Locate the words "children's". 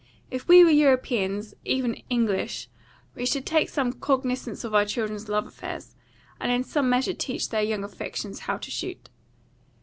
4.83-5.29